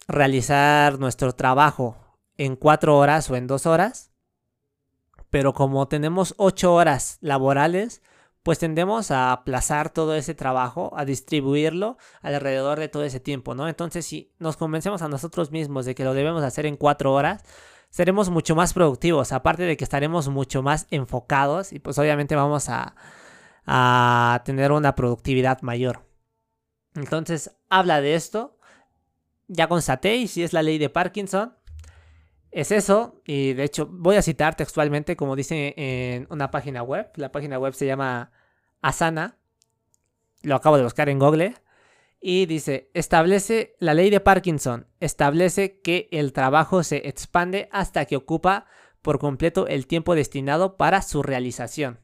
realizar 0.07 0.99
nuestro 0.99 1.35
trabajo 1.35 1.97
en 2.37 2.57
cuatro 2.57 2.97
horas 2.97 3.31
o 3.31 3.37
en 3.37 3.47
dos 3.47 3.67
horas. 3.67 4.11
Pero 5.31 5.53
como 5.53 5.89
tenemos 5.89 6.35
ocho 6.39 6.73
horas 6.73 7.19
laborales, 7.21 8.03
pues 8.43 8.59
tendemos 8.59 9.11
a 9.11 9.33
aplazar 9.33 9.91
todo 9.91 10.15
ese 10.15 10.35
trabajo, 10.35 10.93
a 10.97 11.05
distribuirlo 11.05 11.99
alrededor 12.23 12.79
de 12.79 12.89
todo 12.89 13.05
ese 13.05 13.21
tiempo, 13.21 13.55
¿no? 13.55 13.69
Entonces, 13.69 14.07
si 14.07 14.33
nos 14.39 14.57
convencemos 14.57 15.03
a 15.03 15.09
nosotros 15.09 15.51
mismos 15.51 15.85
de 15.85 15.95
que 15.95 16.05
lo 16.05 16.15
debemos 16.15 16.43
hacer 16.43 16.65
en 16.65 16.77
cuatro 16.77 17.13
horas, 17.13 17.43
seremos 17.91 18.31
mucho 18.31 18.55
más 18.55 18.75
productivos, 18.75 19.33
aparte 19.33 19.65
de 19.65 19.77
que 19.77 19.85
estaremos 19.85 20.29
mucho 20.29 20.63
más 20.63 20.87
enfocados 20.91 21.73
y 21.73 21.79
pues 21.79 21.99
obviamente 21.99 22.37
vamos 22.37 22.69
a, 22.69 22.95
a 23.67 24.43
tener 24.45 24.73
una 24.73 24.95
productividad 24.95 25.63
mayor. 25.63 26.07
Entonces, 26.95 27.57
habla 27.69 28.01
de 28.01 28.15
esto. 28.15 28.59
Ya 29.47 29.69
constaté, 29.69 30.17
y 30.17 30.29
si 30.29 30.43
es 30.43 30.53
la 30.53 30.63
ley 30.63 30.79
de 30.79 30.91
Parkinson, 30.91 31.55
es 32.51 32.73
eso. 32.73 33.23
Y 33.25 33.55
de 33.55 33.65
hecho, 33.65 33.87
voy 33.87 34.17
a 34.17 34.23
citar 34.23 34.57
textualmente, 34.57 35.17
como 35.17 35.37
dice 35.37 35.75
en 35.77 36.27
una 36.31 36.51
página 36.51 36.83
web. 36.83 37.11
La 37.17 37.33
página 37.33 37.59
web 37.59 37.75
se 37.75 37.87
llama 37.87 38.31
Asana. 38.83 39.39
Lo 40.43 40.55
acabo 40.55 40.77
de 40.77 40.85
buscar 40.85 41.09
en 41.09 41.19
Google. 41.19 41.55
Y 42.21 42.47
dice, 42.47 42.91
establece 42.95 43.77
la 43.79 43.95
ley 43.95 44.11
de 44.11 44.21
Parkinson. 44.21 44.89
Establece 45.01 45.81
que 45.81 46.09
el 46.11 46.33
trabajo 46.33 46.83
se 46.83 47.09
expande 47.09 47.69
hasta 47.73 48.07
que 48.07 48.17
ocupa 48.17 48.67
por 49.03 49.19
completo 49.19 49.67
el 49.69 49.87
tiempo 49.87 50.15
destinado 50.15 50.77
para 50.77 51.03
su 51.03 51.23
realización. 51.23 52.01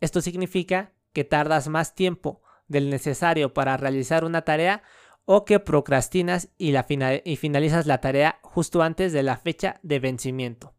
Esto 0.00 0.20
significa 0.20 0.92
que 1.12 1.24
tardas 1.24 1.68
más 1.68 1.94
tiempo 1.94 2.42
del 2.68 2.90
necesario 2.90 3.52
para 3.52 3.76
realizar 3.76 4.24
una 4.24 4.42
tarea 4.42 4.82
o 5.24 5.44
que 5.44 5.60
procrastinas 5.60 6.48
y, 6.58 6.74
finalizas 7.36 7.86
la 7.86 8.00
tarea 8.00 8.40
justo 8.42 8.82
antes 8.82 9.12
de 9.12 9.22
la 9.22 9.36
fecha 9.36 9.78
de 9.82 9.98
vencimiento. 9.98 10.74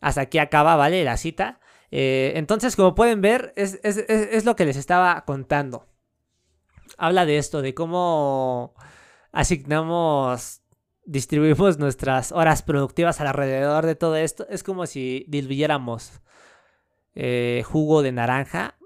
Hasta 0.00 0.22
aquí 0.22 0.38
acaba, 0.38 0.76
¿vale? 0.76 1.04
La 1.04 1.16
cita. 1.16 1.60
Eh, 1.90 2.32
entonces, 2.36 2.76
como 2.76 2.94
pueden 2.94 3.20
ver, 3.20 3.52
es, 3.56 4.44
lo 4.44 4.56
que 4.56 4.64
les 4.64 4.76
estaba 4.76 5.24
contando. 5.24 5.88
Habla 6.98 7.26
de 7.26 7.38
esto, 7.38 7.62
de 7.62 7.74
cómo 7.74 8.74
asignamos, 9.32 10.62
distribuimos 11.04 11.78
nuestras 11.78 12.32
horas 12.32 12.62
productivas 12.62 13.20
alrededor 13.20 13.86
de 13.86 13.94
todo 13.94 14.16
esto. 14.16 14.46
Es 14.48 14.62
como 14.62 14.86
si 14.86 15.24
diluyéramos 15.28 16.20
eh, 17.14 17.62
jugo 17.66 18.02
de 18.02 18.12
naranja 18.12 18.76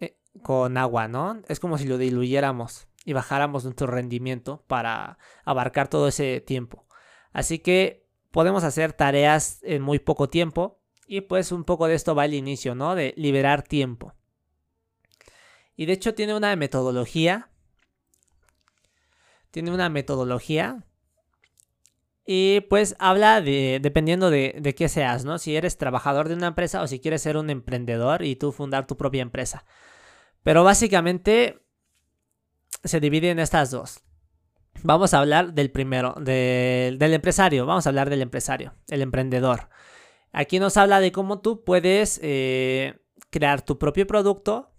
eh, 0.00 0.16
con 0.42 0.76
agua, 0.76 1.08
¿no? 1.08 1.42
Es 1.48 1.60
como 1.60 1.78
si 1.78 1.86
lo 1.86 1.98
diluyéramos 1.98 2.88
y 3.04 3.12
bajáramos 3.12 3.64
nuestro 3.64 3.86
rendimiento 3.86 4.64
para 4.66 5.18
abarcar 5.44 5.88
todo 5.88 6.08
ese 6.08 6.40
tiempo. 6.40 6.86
Así 7.32 7.60
que 7.60 8.06
podemos 8.30 8.64
hacer 8.64 8.92
tareas 8.92 9.60
en 9.62 9.82
muy 9.82 9.98
poco 9.98 10.28
tiempo 10.28 10.80
y 11.06 11.20
pues 11.22 11.52
un 11.52 11.64
poco 11.64 11.86
de 11.86 11.94
esto 11.94 12.14
va 12.14 12.24
al 12.24 12.34
inicio, 12.34 12.74
¿no? 12.74 12.94
De 12.94 13.14
liberar 13.16 13.62
tiempo. 13.62 14.14
Y 15.76 15.86
de 15.86 15.92
hecho 15.92 16.14
tiene 16.14 16.34
una 16.34 16.56
metodología. 16.56 17.50
Tiene 19.56 19.72
una 19.72 19.88
metodología 19.88 20.84
y 22.26 22.60
pues 22.68 22.94
habla 22.98 23.40
de, 23.40 23.78
dependiendo 23.80 24.28
de, 24.28 24.54
de, 24.60 24.74
qué 24.74 24.90
seas, 24.90 25.24
¿no? 25.24 25.38
Si 25.38 25.56
eres 25.56 25.78
trabajador 25.78 26.28
de 26.28 26.34
una 26.34 26.48
empresa 26.48 26.82
o 26.82 26.86
si 26.86 27.00
quieres 27.00 27.22
ser 27.22 27.38
un 27.38 27.48
emprendedor 27.48 28.22
y 28.22 28.36
tú 28.36 28.52
fundar 28.52 28.86
tu 28.86 28.98
propia 28.98 29.22
empresa. 29.22 29.64
Pero 30.42 30.62
básicamente 30.62 31.64
se 32.84 33.00
divide 33.00 33.30
en 33.30 33.38
estas 33.38 33.70
dos. 33.70 34.02
Vamos 34.82 35.14
a 35.14 35.20
hablar 35.20 35.54
del 35.54 35.70
primero, 35.70 36.12
del 36.20 37.00
empresario. 37.00 37.64
Vamos 37.64 37.86
a 37.86 37.88
hablar 37.88 38.10
del 38.10 38.20
empresario, 38.20 38.74
el 38.88 39.00
emprendedor. 39.00 39.70
Aquí 40.32 40.58
nos 40.58 40.76
habla 40.76 41.00
de 41.00 41.12
cómo 41.12 41.40
tú 41.40 41.64
puedes 41.64 42.20
eh, 42.22 43.00
crear 43.30 43.62
tu 43.62 43.78
propio 43.78 44.06
producto, 44.06 44.70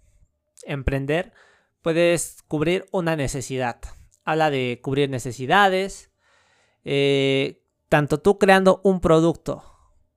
emprender, 0.67 1.34
puedes 1.81 2.43
cubrir 2.48 2.86
una 2.91 3.15
necesidad. 3.15 3.79
Habla 4.27 4.50
de 4.50 4.81
cubrir 4.84 5.10
necesidades, 5.10 6.12
eh, 6.84 7.63
tanto 7.88 8.19
tú 8.19 8.38
creando 8.38 8.81
un 8.84 9.00
producto 9.00 9.63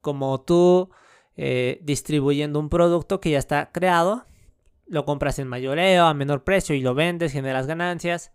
como 0.00 0.40
tú 0.40 0.90
eh, 1.36 1.78
distribuyendo 1.82 2.58
un 2.58 2.70
producto 2.70 3.20
que 3.20 3.30
ya 3.30 3.38
está 3.38 3.70
creado, 3.70 4.26
lo 4.88 5.04
compras 5.04 5.38
en 5.38 5.46
mayoreo, 5.46 6.06
a 6.06 6.14
menor 6.14 6.42
precio 6.42 6.74
y 6.74 6.80
lo 6.80 6.94
vendes, 6.94 7.30
generas 7.30 7.68
ganancias. 7.68 8.32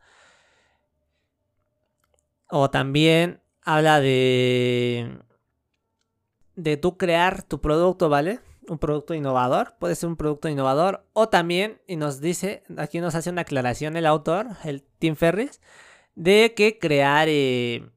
O 2.50 2.70
también 2.70 3.42
habla 3.62 4.00
de 4.00 5.20
de 6.56 6.78
tú 6.78 6.96
crear 6.96 7.44
tu 7.44 7.60
producto, 7.60 8.08
¿vale? 8.08 8.40
Un 8.68 8.80
producto 8.80 9.14
innovador, 9.14 9.76
puede 9.80 9.96
ser 9.96 10.10
un 10.10 10.16
producto 10.16 10.50
innovador 10.50 11.08
o 11.14 11.30
también 11.30 11.82
y 11.88 11.98
nos 11.98 12.20
dice, 12.20 12.64
aquí 12.78 13.00
nos 13.00 13.14
hace 13.14 13.30
una 13.30 13.42
aclaración 13.42 13.96
el 13.96 14.06
autor, 14.06 14.48
el 14.64 14.84
Tim 15.00 15.16
Ferris, 15.16 15.62
de 16.16 16.54
que 16.56 16.80
crear 16.80 17.28
eh, 17.30 17.90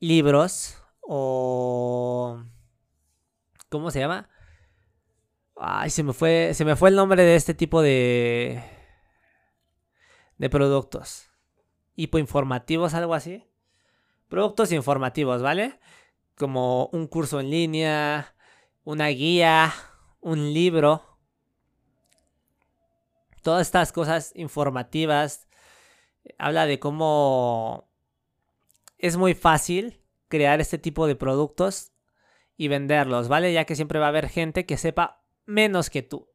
libros 0.00 0.76
o... 1.00 2.42
¿Cómo 3.68 3.90
se 3.90 4.00
llama? 4.00 4.28
Ay, 5.56 5.90
se 5.90 6.02
me 6.02 6.12
fue, 6.12 6.52
se 6.54 6.64
me 6.64 6.76
fue 6.76 6.88
el 6.88 6.96
nombre 6.96 7.22
de 7.22 7.36
este 7.36 7.54
tipo 7.54 7.80
de... 7.80 8.62
de 10.38 10.50
productos. 10.50 11.30
Hipoinformativos, 11.94 12.94
algo 12.94 13.14
así. 13.14 13.46
Productos 14.28 14.72
informativos, 14.72 15.42
¿vale? 15.42 15.78
Como 16.36 16.86
un 16.86 17.06
curso 17.06 17.38
en 17.38 17.50
línea, 17.50 18.34
una 18.84 19.08
guía, 19.08 19.72
un 20.22 20.54
libro. 20.54 21.18
Todas 23.42 23.66
estas 23.66 23.92
cosas 23.92 24.32
informativas. 24.34 25.48
Habla 26.38 26.66
de 26.66 26.78
cómo 26.78 27.90
es 28.98 29.16
muy 29.16 29.34
fácil 29.34 30.00
crear 30.28 30.60
este 30.60 30.78
tipo 30.78 31.06
de 31.06 31.16
productos 31.16 31.92
y 32.56 32.68
venderlos, 32.68 33.28
¿vale? 33.28 33.52
Ya 33.52 33.64
que 33.64 33.76
siempre 33.76 33.98
va 33.98 34.06
a 34.06 34.10
haber 34.10 34.28
gente 34.28 34.64
que 34.64 34.76
sepa 34.76 35.24
menos 35.44 35.90
que 35.90 36.02
tú. 36.02 36.30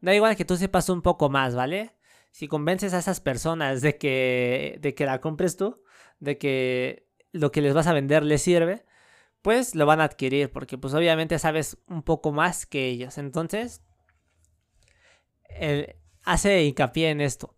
Da 0.00 0.14
igual 0.14 0.36
que 0.36 0.44
tú 0.44 0.56
sepas 0.56 0.88
un 0.88 1.02
poco 1.02 1.30
más, 1.30 1.54
¿vale? 1.54 1.94
Si 2.32 2.48
convences 2.48 2.92
a 2.92 2.98
esas 2.98 3.20
personas 3.20 3.80
de 3.80 3.96
que, 3.96 4.78
de 4.80 4.94
que 4.94 5.06
la 5.06 5.20
compres 5.20 5.56
tú, 5.56 5.82
de 6.18 6.38
que 6.38 7.08
lo 7.32 7.52
que 7.52 7.62
les 7.62 7.74
vas 7.74 7.86
a 7.86 7.92
vender 7.92 8.24
les 8.24 8.42
sirve, 8.42 8.84
pues 9.42 9.74
lo 9.74 9.86
van 9.86 10.00
a 10.00 10.04
adquirir 10.04 10.50
porque 10.50 10.78
pues 10.78 10.94
obviamente 10.94 11.38
sabes 11.38 11.78
un 11.86 12.02
poco 12.02 12.32
más 12.32 12.66
que 12.66 12.86
ellos. 12.86 13.18
Entonces, 13.18 13.82
hace 16.24 16.64
hincapié 16.64 17.10
en 17.10 17.20
esto. 17.20 17.54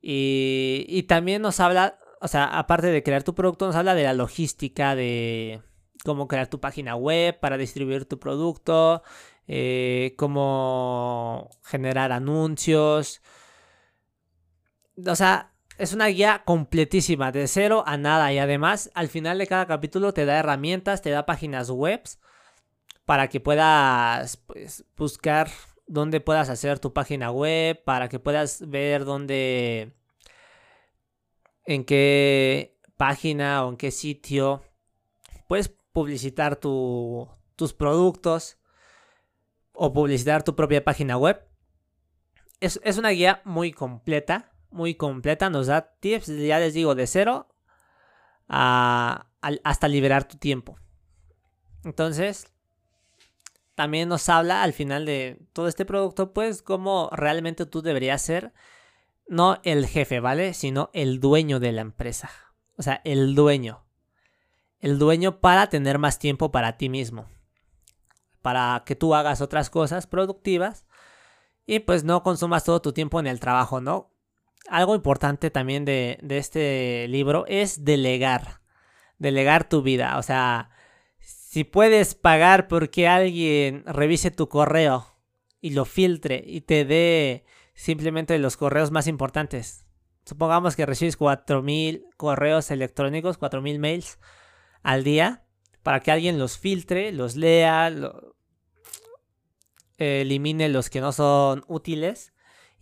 Y, 0.00 0.84
y 0.88 1.04
también 1.04 1.42
nos 1.42 1.60
habla 1.60 1.98
o 2.22 2.28
sea, 2.28 2.44
aparte 2.56 2.86
de 2.86 3.02
crear 3.02 3.24
tu 3.24 3.34
producto, 3.34 3.66
nos 3.66 3.74
habla 3.74 3.96
de 3.96 4.04
la 4.04 4.14
logística, 4.14 4.94
de 4.94 5.60
cómo 6.04 6.28
crear 6.28 6.46
tu 6.46 6.60
página 6.60 6.94
web 6.94 7.38
para 7.40 7.58
distribuir 7.58 8.04
tu 8.04 8.20
producto, 8.20 9.02
eh, 9.48 10.14
cómo 10.16 11.50
generar 11.64 12.12
anuncios. 12.12 13.22
O 15.04 15.16
sea, 15.16 15.51
es 15.78 15.92
una 15.92 16.06
guía 16.06 16.42
completísima, 16.44 17.32
de 17.32 17.46
cero 17.48 17.84
a 17.86 17.96
nada. 17.96 18.32
Y 18.32 18.38
además, 18.38 18.90
al 18.94 19.08
final 19.08 19.38
de 19.38 19.46
cada 19.46 19.66
capítulo 19.66 20.12
te 20.12 20.24
da 20.24 20.38
herramientas, 20.38 21.02
te 21.02 21.10
da 21.10 21.26
páginas 21.26 21.70
web 21.70 22.02
para 23.04 23.28
que 23.28 23.40
puedas 23.40 24.36
pues, 24.36 24.84
buscar 24.96 25.50
dónde 25.86 26.20
puedas 26.20 26.48
hacer 26.48 26.78
tu 26.78 26.92
página 26.92 27.30
web, 27.30 27.82
para 27.84 28.08
que 28.08 28.18
puedas 28.18 28.68
ver 28.68 29.04
dónde 29.04 29.94
en 31.66 31.84
qué 31.84 32.78
página 32.96 33.64
o 33.64 33.70
en 33.70 33.76
qué 33.76 33.90
sitio 33.90 34.62
puedes 35.48 35.68
publicitar 35.68 36.56
tus 36.56 37.74
productos 37.76 38.58
o 39.72 39.92
publicitar 39.92 40.42
tu 40.42 40.54
propia 40.54 40.84
página 40.84 41.16
web. 41.16 41.46
Es, 42.60 42.78
una 42.96 43.10
guía 43.10 43.42
muy 43.44 43.72
completa, 43.72 44.51
muy 44.72 44.94
completa, 44.94 45.50
nos 45.50 45.66
da 45.66 45.92
tips, 46.00 46.26
ya 46.28 46.58
les 46.58 46.74
digo, 46.74 46.94
de 46.94 47.06
0 47.06 47.48
hasta 48.48 49.88
liberar 49.88 50.24
tu 50.24 50.36
tiempo. 50.36 50.76
Entonces, 51.84 52.52
también 53.74 54.08
nos 54.08 54.28
habla 54.28 54.62
al 54.62 54.72
final 54.72 55.06
de 55.06 55.38
todo 55.52 55.68
este 55.68 55.84
producto, 55.84 56.32
pues, 56.32 56.62
cómo 56.62 57.08
realmente 57.12 57.66
tú 57.66 57.82
deberías 57.82 58.22
ser, 58.22 58.52
no 59.26 59.58
el 59.62 59.86
jefe, 59.86 60.20
¿vale? 60.20 60.54
Sino 60.54 60.90
el 60.92 61.18
dueño 61.20 61.58
de 61.60 61.72
la 61.72 61.80
empresa. 61.80 62.30
O 62.76 62.82
sea, 62.82 63.00
el 63.04 63.34
dueño. 63.34 63.84
El 64.78 64.98
dueño 64.98 65.40
para 65.40 65.68
tener 65.68 65.98
más 65.98 66.18
tiempo 66.18 66.52
para 66.52 66.76
ti 66.76 66.88
mismo. 66.88 67.26
Para 68.42 68.82
que 68.84 68.96
tú 68.96 69.14
hagas 69.14 69.40
otras 69.40 69.70
cosas 69.70 70.06
productivas 70.06 70.84
y 71.64 71.78
pues 71.80 72.04
no 72.04 72.22
consumas 72.22 72.64
todo 72.64 72.82
tu 72.82 72.92
tiempo 72.92 73.20
en 73.20 73.26
el 73.26 73.40
trabajo, 73.40 73.80
¿no? 73.80 74.11
Algo 74.68 74.94
importante 74.94 75.50
también 75.50 75.84
de, 75.84 76.18
de 76.22 76.38
este 76.38 77.06
libro 77.08 77.44
es 77.46 77.84
delegar. 77.84 78.60
Delegar 79.18 79.68
tu 79.68 79.82
vida. 79.82 80.18
O 80.18 80.22
sea, 80.22 80.70
si 81.18 81.64
puedes 81.64 82.14
pagar 82.14 82.68
porque 82.68 83.08
alguien 83.08 83.84
revise 83.86 84.30
tu 84.30 84.48
correo 84.48 85.06
y 85.60 85.70
lo 85.70 85.84
filtre 85.84 86.42
y 86.46 86.62
te 86.62 86.84
dé 86.84 87.44
simplemente 87.74 88.38
los 88.38 88.56
correos 88.56 88.90
más 88.90 89.06
importantes. 89.06 89.86
Supongamos 90.24 90.76
que 90.76 90.86
recibes 90.86 91.16
4000 91.16 92.06
correos 92.16 92.70
electrónicos, 92.70 93.38
4000 93.38 93.78
mails 93.78 94.18
al 94.82 95.04
día 95.04 95.44
para 95.82 96.00
que 96.00 96.12
alguien 96.12 96.38
los 96.38 96.58
filtre, 96.58 97.12
los 97.12 97.36
lea, 97.36 97.92
elimine 99.98 100.68
los 100.68 100.90
que 100.90 101.00
no 101.00 101.12
son 101.12 101.64
útiles 101.66 102.32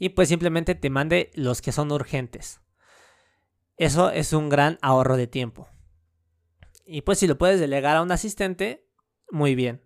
y 0.01 0.09
pues 0.09 0.31
simplemente 0.31 0.75
te 0.75 0.91
mande 0.91 1.31
los 1.35 1.61
que 1.61 1.73
son 1.73 1.93
urgentes. 1.93 2.61
Eso 3.77 4.11
es 4.11 4.33
un 4.33 4.49
gran 4.49 4.79
ahorro 4.81 5.17
de 5.17 5.27
tiempo. 5.27 5.69
Y 6.87 7.03
pues 7.03 7.19
si 7.19 7.27
lo 7.27 7.39
puedes 7.39 7.61
delegar 7.61 7.99
a 7.99 8.03
un 8.03 8.11
asistente, 8.11 8.89
muy 9.31 9.55
bien. 9.55 9.83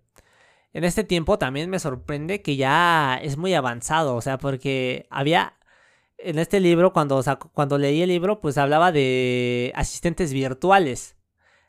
En 0.73 0.85
este 0.85 1.03
tiempo 1.03 1.37
también 1.37 1.69
me 1.69 1.81
sorprende 1.81 2.43
que 2.43 2.55
ya 2.57 3.19
es 3.23 3.37
muy 3.37 3.55
avanzado, 3.55 4.15
o 4.15 4.21
sea, 4.21 4.39
porque 4.39 5.07
había 5.11 5.59
en 6.19 6.39
este 6.39 6.61
libro, 6.61 6.93
cuando, 6.93 7.21
cuando 7.53 7.77
leí 7.77 8.01
el 8.01 8.09
libro, 8.09 8.41
pues 8.41 8.57
hablaba 8.57 8.93
de 8.93 9.73
asistentes 9.75 10.33
virtuales. 10.33 11.17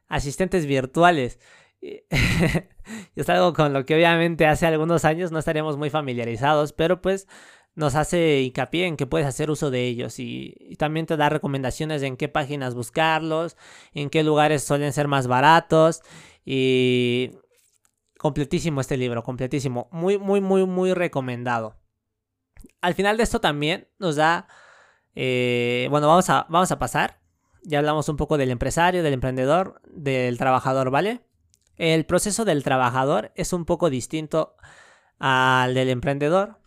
Asistentes 0.07 0.67
virtuales. 0.67 1.39
es 1.81 3.29
algo 3.29 3.53
con 3.53 3.73
lo 3.73 3.85
que 3.85 3.95
obviamente 3.95 4.45
hace 4.45 4.67
algunos 4.67 5.03
años 5.03 5.31
no 5.31 5.39
estaríamos 5.39 5.77
muy 5.77 5.89
familiarizados, 5.89 6.73
pero 6.73 7.01
pues 7.01 7.27
nos 7.75 7.95
hace 7.95 8.41
hincapié 8.41 8.85
en 8.87 8.97
que 8.97 9.05
puedes 9.05 9.27
hacer 9.27 9.51
uso 9.51 9.69
de 9.69 9.85
ellos 9.85 10.17
y, 10.19 10.75
también 10.79 11.05
te 11.05 11.17
da 11.17 11.29
recomendaciones 11.29 12.01
en 12.03 12.17
qué 12.17 12.29
páginas 12.29 12.73
buscarlos, 12.73 13.57
en 13.93 14.09
qué 14.09 14.23
lugares 14.23 14.63
suelen 14.63 14.93
ser 14.93 15.07
más 15.07 15.27
baratos 15.27 16.01
y 16.45 17.31
completísimo 18.17 18.81
este 18.81 18.97
libro, 18.97 19.23
completísimo, 19.23 19.89
muy, 19.91 20.17
muy, 20.17 20.41
muy, 20.41 20.65
muy 20.65 20.93
recomendado. 20.93 21.75
Al 22.81 22.93
final 22.93 23.17
de 23.17 23.23
esto 23.23 23.41
también 23.41 23.89
nos 23.99 24.15
da, 24.15 24.47
eh, 25.13 25.87
bueno, 25.91 26.07
vamos 26.07 26.29
a, 26.29 26.45
vamos 26.49 26.71
a 26.71 26.79
pasar, 26.79 27.19
ya 27.63 27.79
hablamos 27.79 28.07
un 28.09 28.15
poco 28.15 28.37
del 28.37 28.51
empresario, 28.51 29.03
del 29.03 29.13
emprendedor, 29.13 29.81
del 29.85 30.37
trabajador, 30.37 30.91
¿vale? 30.91 31.21
El 31.77 32.05
proceso 32.05 32.45
del 32.45 32.63
trabajador 32.63 33.33
es 33.35 33.51
un 33.51 33.65
poco 33.65 33.89
distinto 33.89 34.55
al 35.19 35.73
del 35.73 35.89
emprendedor 35.89 36.59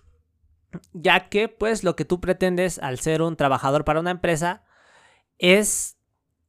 ya 0.92 1.28
que 1.28 1.48
pues 1.48 1.84
lo 1.84 1.96
que 1.96 2.04
tú 2.04 2.20
pretendes 2.20 2.78
al 2.78 2.98
ser 2.98 3.22
un 3.22 3.36
trabajador 3.36 3.84
para 3.84 4.00
una 4.00 4.10
empresa 4.10 4.64
es 5.38 5.96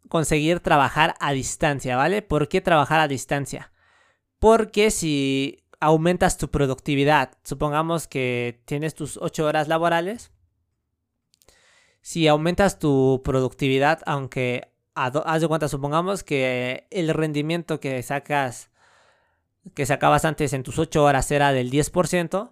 conseguir 0.09 0.59
trabajar 0.59 1.15
a 1.19 1.31
distancia, 1.31 1.95
¿vale? 1.95 2.21
¿Por 2.21 2.47
qué 2.49 2.61
trabajar 2.61 2.99
a 2.99 3.07
distancia? 3.07 3.71
Porque 4.39 4.91
si 4.91 5.63
aumentas 5.79 6.37
tu 6.37 6.49
productividad, 6.49 7.37
supongamos 7.43 8.07
que 8.07 8.61
tienes 8.65 8.95
tus 8.95 9.17
8 9.17 9.45
horas 9.45 9.67
laborales, 9.67 10.31
si 12.01 12.27
aumentas 12.27 12.79
tu 12.79 13.21
productividad, 13.23 14.01
aunque 14.05 14.71
haz 14.95 15.41
de 15.41 15.47
cuenta, 15.47 15.67
supongamos 15.67 16.23
que 16.23 16.87
el 16.89 17.09
rendimiento 17.09 17.79
que 17.79 18.01
sacas, 18.03 18.71
que 19.75 19.85
sacabas 19.85 20.25
antes 20.25 20.53
en 20.53 20.63
tus 20.63 20.79
8 20.79 21.03
horas 21.03 21.29
era 21.31 21.51
del 21.53 21.71
10%, 21.71 22.51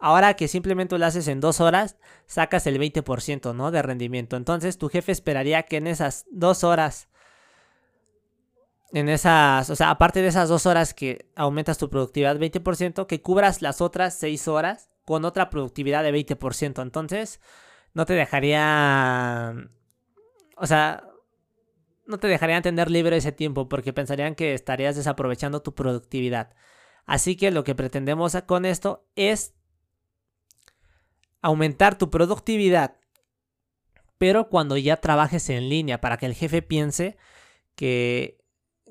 Ahora 0.00 0.34
que 0.34 0.48
simplemente 0.48 0.98
lo 0.98 1.04
haces 1.04 1.28
en 1.28 1.40
dos 1.40 1.60
horas, 1.60 1.96
sacas 2.26 2.66
el 2.66 2.80
20%, 2.80 3.54
¿no? 3.54 3.70
De 3.70 3.82
rendimiento. 3.82 4.36
Entonces 4.36 4.78
tu 4.78 4.88
jefe 4.88 5.12
esperaría 5.12 5.64
que 5.64 5.76
en 5.76 5.86
esas 5.86 6.24
dos 6.30 6.64
horas, 6.64 7.08
en 8.92 9.10
esas, 9.10 9.68
o 9.68 9.76
sea, 9.76 9.90
aparte 9.90 10.22
de 10.22 10.28
esas 10.28 10.48
dos 10.48 10.64
horas 10.64 10.94
que 10.94 11.30
aumentas 11.36 11.76
tu 11.76 11.90
productividad 11.90 12.36
20%, 12.36 13.06
que 13.06 13.20
cubras 13.20 13.60
las 13.60 13.82
otras 13.82 14.14
seis 14.14 14.48
horas 14.48 14.88
con 15.04 15.26
otra 15.26 15.50
productividad 15.50 16.02
de 16.02 16.12
20%. 16.12 16.82
Entonces, 16.82 17.40
no 17.92 18.06
te 18.06 18.14
dejaría, 18.14 19.54
o 20.56 20.66
sea, 20.66 21.04
no 22.06 22.18
te 22.18 22.26
dejarían 22.26 22.62
tener 22.62 22.90
libre 22.90 23.18
ese 23.18 23.32
tiempo 23.32 23.68
porque 23.68 23.92
pensarían 23.92 24.34
que 24.34 24.54
estarías 24.54 24.96
desaprovechando 24.96 25.62
tu 25.62 25.74
productividad. 25.74 26.54
Así 27.06 27.36
que 27.36 27.50
lo 27.50 27.64
que 27.64 27.74
pretendemos 27.74 28.36
con 28.46 28.64
esto 28.64 29.04
es 29.14 29.54
aumentar 31.42 31.96
tu 31.96 32.10
productividad, 32.10 32.96
pero 34.18 34.48
cuando 34.48 34.76
ya 34.76 34.98
trabajes 34.98 35.48
en 35.48 35.68
línea, 35.68 36.00
para 36.00 36.18
que 36.18 36.26
el 36.26 36.34
jefe 36.34 36.60
piense 36.62 37.16
que, 37.74 38.38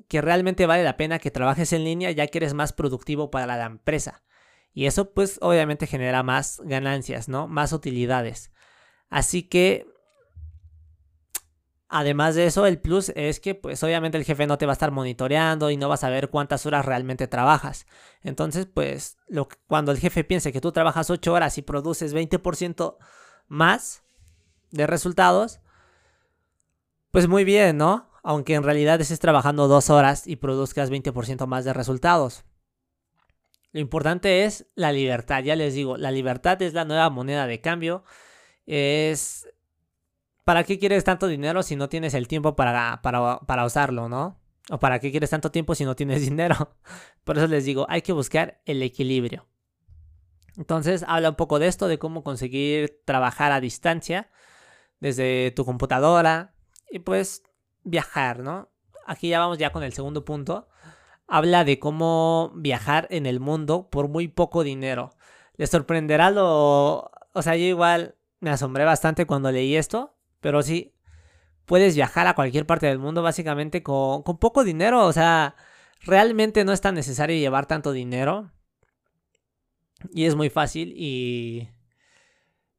que 0.07 0.21
realmente 0.21 0.65
vale 0.65 0.83
la 0.83 0.97
pena 0.97 1.19
que 1.19 1.31
trabajes 1.31 1.71
en 1.73 1.83
línea 1.83 2.11
ya 2.11 2.27
que 2.27 2.39
eres 2.39 2.53
más 2.53 2.73
productivo 2.73 3.29
para 3.29 3.45
la 3.45 3.65
empresa. 3.65 4.23
Y 4.73 4.85
eso 4.85 5.13
pues 5.13 5.37
obviamente 5.41 5.87
genera 5.87 6.23
más 6.23 6.61
ganancias, 6.63 7.27
¿no? 7.27 7.47
Más 7.47 7.73
utilidades. 7.73 8.51
Así 9.09 9.43
que 9.43 9.87
Además 11.91 12.35
de 12.35 12.45
eso, 12.45 12.67
el 12.67 12.79
plus 12.79 13.09
es 13.15 13.39
que 13.39 13.55
pues 13.55 13.81
obviamente 13.83 14.15
el 14.17 14.23
jefe 14.23 14.45
no 14.45 14.59
te 14.59 14.67
va 14.67 14.73
a 14.73 14.73
estar 14.73 14.91
monitoreando 14.91 15.71
y 15.71 15.77
no 15.77 15.89
va 15.89 15.95
a 15.95 15.97
saber 15.97 16.29
cuántas 16.29 16.67
horas 16.67 16.85
realmente 16.85 17.27
trabajas. 17.27 17.87
Entonces, 18.21 18.67
pues 18.71 19.17
cuando 19.65 19.91
el 19.91 19.97
jefe 19.97 20.23
piense 20.23 20.53
que 20.53 20.61
tú 20.61 20.71
trabajas 20.71 21.09
8 21.09 21.33
horas 21.33 21.57
y 21.57 21.63
produces 21.63 22.13
20% 22.13 22.97
más 23.47 24.03
de 24.69 24.85
resultados, 24.85 25.61
pues 27.09 27.27
muy 27.27 27.43
bien, 27.43 27.77
¿no? 27.77 28.11
Aunque 28.21 28.53
en 28.53 28.61
realidad 28.61 29.01
estés 29.01 29.19
trabajando 29.19 29.67
2 29.67 29.89
horas 29.89 30.27
y 30.27 30.35
produzcas 30.35 30.91
20% 30.91 31.47
más 31.47 31.65
de 31.65 31.73
resultados. 31.73 32.43
Lo 33.71 33.79
importante 33.79 34.45
es 34.45 34.67
la 34.75 34.91
libertad, 34.91 35.43
ya 35.43 35.55
les 35.55 35.73
digo, 35.73 35.97
la 35.97 36.11
libertad 36.11 36.61
es 36.61 36.75
la 36.75 36.85
nueva 36.85 37.09
moneda 37.09 37.47
de 37.47 37.61
cambio. 37.61 38.03
Es 38.67 39.47
¿para 40.49 40.63
qué 40.63 40.79
quieres 40.79 41.03
tanto 41.03 41.27
dinero 41.27 41.61
si 41.61 41.75
no 41.75 41.89
tienes 41.89 42.15
el 42.15 42.27
tiempo 42.27 42.55
para, 42.55 43.03
para, 43.03 43.65
usarlo, 43.65 44.09
no? 44.09 44.39
¿O 44.71 44.79
para 44.79 44.97
qué 44.97 45.11
quieres 45.11 45.29
tanto 45.29 45.51
tiempo 45.51 45.75
si 45.75 45.85
no 45.85 45.95
tienes 45.95 46.21
dinero? 46.27 46.75
Por 47.23 47.37
eso 47.37 47.45
les 47.45 47.65
digo, 47.65 47.85
hay 47.87 48.01
que 48.01 48.13
buscar 48.13 48.59
el 48.65 48.81
equilibrio. 48.81 49.45
Entonces 50.57 51.05
habla 51.07 51.29
un 51.29 51.35
poco 51.35 51.59
de 51.59 51.67
esto, 51.67 51.87
de 51.87 51.99
cómo 51.99 52.23
conseguir 52.23 52.99
trabajar 53.05 53.51
a 53.51 53.61
distancia 53.61 54.31
desde 54.99 55.51
tu 55.51 55.65
computadora 55.65 56.55
y 56.89 56.97
pues 56.97 57.43
viajar, 57.83 58.39
¿no? 58.39 58.69
Aquí 59.05 59.29
ya 59.29 59.37
vamos 59.37 59.59
ya 59.59 59.71
con 59.71 59.83
el 59.83 59.93
segundo 59.93 60.25
punto. 60.25 60.67
Habla 61.27 61.63
de 61.63 61.77
cómo 61.77 62.53
viajar 62.55 63.05
en 63.11 63.27
el 63.27 63.39
mundo 63.39 63.87
por 63.91 64.07
muy 64.07 64.27
poco 64.27 64.63
dinero. 64.63 65.11
Les 65.57 65.69
sorprenderá 65.69 66.31
lo... 66.31 67.11
O 67.33 67.41
sea, 67.43 67.55
yo 67.55 67.65
igual 67.65 68.15
me 68.39 68.49
asombré 68.49 68.83
bastante 68.83 69.27
cuando 69.27 69.51
leí 69.51 69.75
esto. 69.75 70.15
Pero 70.41 70.61
sí, 70.61 70.93
puedes 71.65 71.95
viajar 71.95 72.27
a 72.27 72.33
cualquier 72.35 72.65
parte 72.65 72.87
del 72.87 72.99
mundo 72.99 73.21
básicamente 73.21 73.83
con, 73.83 74.23
poco 74.23 74.63
dinero. 74.63 75.05
O 75.05 75.13
sea, 75.13 75.55
realmente 76.01 76.65
no 76.65 76.73
es 76.73 76.81
tan 76.81 76.95
necesario 76.95 77.37
llevar 77.37 77.67
tanto 77.67 77.91
dinero. 77.91 78.51
Y 80.13 80.25
es 80.25 80.35
muy 80.35 80.49
fácil 80.49 80.93
y... 80.95 81.69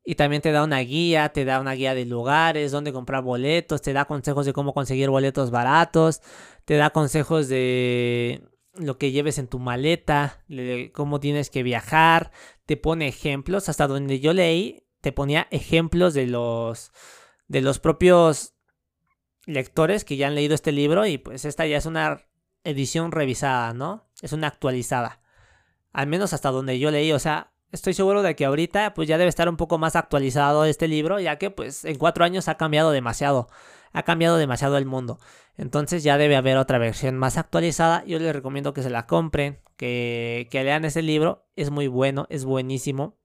Y 0.02 0.14
también 0.14 0.40
te 0.40 0.50
da 0.50 0.64
una 0.64 0.80
guía, 0.80 1.28
te 1.28 1.44
da 1.44 1.60
una 1.60 1.74
guía 1.74 1.94
de 1.94 2.06
lugares, 2.06 2.72
donde 2.72 2.92
comprar 2.92 3.22
boletos, 3.22 3.82
te 3.82 3.92
da 3.92 4.06
consejos 4.06 4.46
de 4.46 4.54
cómo 4.54 4.72
conseguir 4.72 5.10
boletos 5.10 5.50
baratos, 5.50 6.22
te 6.64 6.76
da 6.76 6.90
consejos 6.90 7.48
de 7.48 8.42
lo 8.74 8.96
que 8.96 9.12
lleves 9.12 9.38
en 9.38 9.46
tu 9.46 9.58
maleta, 9.58 10.42
cómo 10.94 11.20
tienes 11.20 11.50
que 11.50 11.62
viajar, 11.62 12.32
te 12.64 12.78
pone 12.78 13.08
ejemplos, 13.08 13.68
hasta 13.68 13.86
donde 13.86 14.20
yo 14.20 14.32
leí, 14.32 14.84
te 15.02 15.12
ponía 15.12 15.46
ejemplos 15.50 16.14
de 16.14 16.26
los 16.26 16.92
de 17.50 17.60
los 17.62 17.80
propios 17.80 18.54
lectores 19.44 20.04
que 20.04 20.16
ya 20.16 20.28
han 20.28 20.36
leído 20.36 20.54
este 20.54 20.70
libro 20.70 21.04
y 21.04 21.18
pues 21.18 21.44
esta 21.44 21.66
ya 21.66 21.78
es 21.78 21.84
una 21.84 22.22
edición 22.62 23.10
revisada, 23.10 23.74
¿no? 23.74 24.08
Es 24.22 24.32
una 24.32 24.46
actualizada. 24.46 25.20
Al 25.92 26.06
menos 26.06 26.32
hasta 26.32 26.52
donde 26.52 26.78
yo 26.78 26.92
leí, 26.92 27.10
o 27.10 27.18
sea, 27.18 27.52
estoy 27.72 27.92
seguro 27.92 28.22
de 28.22 28.36
que 28.36 28.44
ahorita 28.44 28.94
pues 28.94 29.08
ya 29.08 29.18
debe 29.18 29.28
estar 29.28 29.48
un 29.48 29.56
poco 29.56 29.78
más 29.78 29.96
actualizado 29.96 30.64
este 30.64 30.86
libro, 30.86 31.18
ya 31.18 31.38
que 31.38 31.50
pues 31.50 31.84
en 31.84 31.98
cuatro 31.98 32.24
años 32.24 32.46
ha 32.46 32.56
cambiado 32.56 32.92
demasiado, 32.92 33.48
ha 33.92 34.04
cambiado 34.04 34.36
demasiado 34.36 34.78
el 34.78 34.86
mundo. 34.86 35.18
Entonces 35.56 36.04
ya 36.04 36.18
debe 36.18 36.36
haber 36.36 36.56
otra 36.56 36.78
versión 36.78 37.18
más 37.18 37.36
actualizada. 37.36 38.04
Yo 38.04 38.20
les 38.20 38.32
recomiendo 38.32 38.74
que 38.74 38.84
se 38.84 38.90
la 38.90 39.08
compren, 39.08 39.58
que, 39.76 40.46
que 40.52 40.62
lean 40.62 40.84
ese 40.84 41.02
libro, 41.02 41.48
es 41.56 41.72
muy 41.72 41.88
bueno, 41.88 42.28
es 42.30 42.44
buenísimo. 42.44 43.19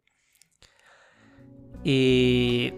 Y 1.86 2.74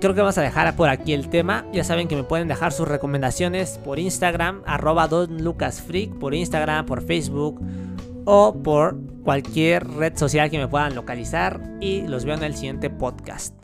creo 0.00 0.14
que 0.14 0.22
vamos 0.22 0.38
a 0.38 0.42
dejar 0.42 0.74
por 0.74 0.88
aquí 0.88 1.12
el 1.12 1.28
tema. 1.28 1.66
Ya 1.72 1.84
saben 1.84 2.08
que 2.08 2.16
me 2.16 2.24
pueden 2.24 2.48
dejar 2.48 2.72
sus 2.72 2.88
recomendaciones 2.88 3.78
por 3.84 3.98
Instagram, 3.98 4.62
arroba 4.66 5.06
donlucasfreak, 5.08 6.18
por 6.18 6.34
Instagram, 6.34 6.86
por 6.86 7.02
Facebook 7.02 7.60
o 8.24 8.62
por 8.62 8.98
cualquier 9.22 9.86
red 9.86 10.16
social 10.16 10.50
que 10.50 10.58
me 10.58 10.68
puedan 10.68 10.94
localizar. 10.94 11.60
Y 11.80 12.02
los 12.08 12.24
veo 12.24 12.34
en 12.34 12.44
el 12.44 12.54
siguiente 12.54 12.88
podcast. 12.88 13.56